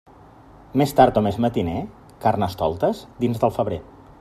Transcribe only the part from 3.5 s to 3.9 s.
febrer.